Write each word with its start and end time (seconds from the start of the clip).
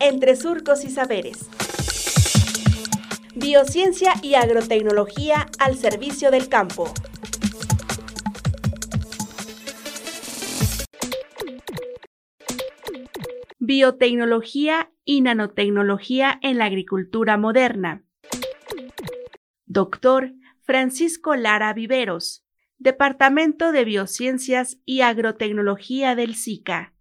entre 0.00 0.36
surcos 0.36 0.84
y 0.84 0.90
saberes. 0.90 1.48
Biociencia 3.34 4.14
y 4.22 4.34
agrotecnología 4.34 5.46
al 5.58 5.76
servicio 5.76 6.30
del 6.30 6.48
campo. 6.48 6.92
Biotecnología 13.58 14.90
y 15.04 15.20
nanotecnología 15.22 16.38
en 16.42 16.58
la 16.58 16.66
agricultura 16.66 17.36
moderna. 17.36 18.04
Doctor 19.66 20.32
Francisco 20.62 21.36
Lara 21.36 21.72
Viveros, 21.72 22.44
Departamento 22.78 23.72
de 23.72 23.84
Biociencias 23.84 24.78
y 24.84 25.00
Agrotecnología 25.00 26.14
del 26.14 26.34
SICA. 26.34 26.95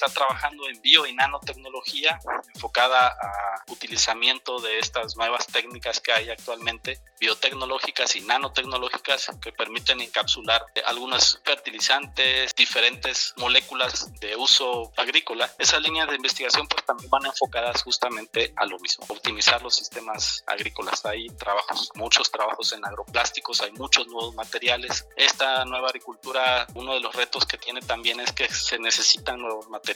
Está 0.00 0.12
trabajando 0.14 0.66
en 0.66 0.80
bio 0.80 1.04
y 1.04 1.12
nanotecnología 1.14 2.18
enfocada 2.54 3.08
a 3.08 3.64
utilizamiento 3.70 4.58
de 4.60 4.78
estas 4.78 5.14
nuevas 5.16 5.46
técnicas 5.46 6.00
que 6.00 6.10
hay 6.10 6.30
actualmente, 6.30 7.02
biotecnológicas 7.20 8.16
y 8.16 8.22
nanotecnológicas, 8.22 9.30
que 9.42 9.52
permiten 9.52 10.00
encapsular 10.00 10.64
algunos 10.86 11.40
fertilizantes, 11.44 12.54
diferentes 12.54 13.34
moléculas 13.36 14.10
de 14.20 14.36
uso 14.36 14.90
agrícola. 14.96 15.50
Esas 15.58 15.82
líneas 15.82 16.08
de 16.08 16.16
investigación 16.16 16.66
pues 16.66 16.84
también 16.86 17.10
van 17.10 17.26
enfocadas 17.26 17.82
justamente 17.82 18.54
a 18.56 18.64
lo 18.64 18.78
mismo, 18.78 19.04
optimizar 19.08 19.60
los 19.60 19.76
sistemas 19.76 20.42
agrícolas. 20.46 21.04
Hay 21.04 21.28
trabajos, 21.28 21.90
muchos 21.94 22.30
trabajos 22.30 22.72
en 22.72 22.86
agroplásticos, 22.86 23.60
hay 23.60 23.72
muchos 23.72 24.06
nuevos 24.06 24.34
materiales. 24.34 25.06
Esta 25.16 25.66
nueva 25.66 25.88
agricultura, 25.88 26.66
uno 26.74 26.94
de 26.94 27.00
los 27.00 27.14
retos 27.14 27.44
que 27.44 27.58
tiene 27.58 27.82
también 27.82 28.18
es 28.20 28.32
que 28.32 28.48
se 28.48 28.78
necesitan 28.78 29.38
nuevos 29.38 29.68
materiales 29.68 29.89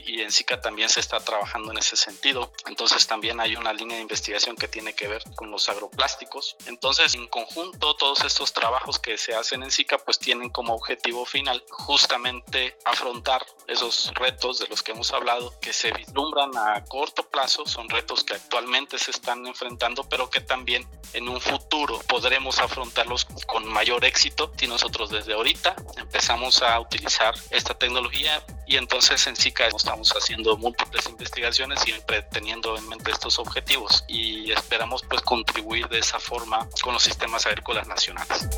y 0.00 0.20
en 0.20 0.32
SICA 0.32 0.60
también 0.60 0.88
se 0.88 1.00
está 1.00 1.20
trabajando 1.20 1.70
en 1.70 1.78
ese 1.78 1.96
sentido. 1.96 2.50
Entonces 2.66 3.06
también 3.06 3.40
hay 3.40 3.56
una 3.56 3.72
línea 3.72 3.96
de 3.96 4.02
investigación 4.02 4.56
que 4.56 4.68
tiene 4.68 4.94
que 4.94 5.06
ver 5.06 5.22
con 5.34 5.50
los 5.50 5.68
agroplásticos. 5.68 6.56
Entonces 6.66 7.14
en 7.14 7.28
conjunto 7.28 7.94
todos 7.94 8.24
estos 8.24 8.52
trabajos 8.52 8.98
que 8.98 9.18
se 9.18 9.34
hacen 9.34 9.62
en 9.62 9.70
SICA 9.70 9.98
pues 9.98 10.18
tienen 10.18 10.48
como 10.48 10.74
objetivo 10.74 11.26
final 11.26 11.62
justamente 11.68 12.76
afrontar 12.84 13.44
esos 13.66 14.12
retos 14.14 14.58
de 14.58 14.66
los 14.68 14.82
que 14.82 14.92
hemos 14.92 15.12
hablado 15.12 15.54
que 15.60 15.72
se 15.72 15.92
vislumbran 15.92 16.56
a 16.56 16.84
corto 16.84 17.28
plazo, 17.28 17.66
son 17.66 17.88
retos 17.88 18.24
que 18.24 18.34
actualmente 18.34 18.98
se 18.98 19.10
están 19.10 19.46
enfrentando 19.46 20.04
pero 20.08 20.30
que 20.30 20.40
también 20.40 20.86
en 21.12 21.28
un 21.28 21.40
futuro 21.40 22.00
podremos 22.08 22.58
afrontarlos 22.58 23.26
con 23.46 23.66
mayor 23.66 24.04
éxito 24.04 24.52
si 24.56 24.66
nosotros 24.66 25.10
desde 25.10 25.34
ahorita 25.34 25.76
empezamos 25.96 26.62
a 26.62 26.80
utilizar 26.80 27.34
esta 27.50 27.74
tecnología 27.78 28.44
y 28.66 28.76
entonces 28.76 29.26
en 29.26 29.36
SICA 29.36 29.68
estamos 29.68 30.10
haciendo 30.12 30.56
múltiples 30.56 31.08
investigaciones 31.08 31.80
siempre 31.80 32.22
teniendo 32.22 32.76
en 32.76 32.88
mente 32.88 33.10
estos 33.10 33.38
objetivos 33.38 34.04
y 34.08 34.50
esperamos 34.52 35.04
pues 35.08 35.22
contribuir 35.22 35.88
de 35.88 35.98
esa 35.98 36.18
forma 36.18 36.68
con 36.82 36.94
los 36.94 37.02
sistemas 37.02 37.46
agrícolas 37.46 37.86
nacionales. 37.86 38.48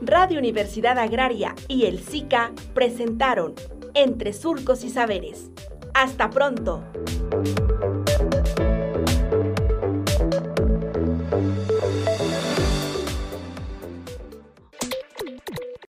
Radio 0.00 0.38
Universidad 0.38 0.98
Agraria 0.98 1.54
y 1.68 1.84
el 1.84 2.02
SICA 2.02 2.52
presentaron 2.72 3.54
Entre 3.94 4.32
Surcos 4.32 4.82
y 4.82 4.90
Saberes. 4.90 5.50
Hasta 5.92 6.30
pronto. 6.30 6.82